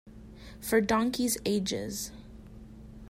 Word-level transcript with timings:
For 0.59 0.81
donkeys' 0.81 1.37
ages. 1.45 2.11